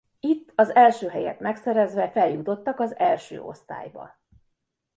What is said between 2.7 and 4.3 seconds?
az első osztályba.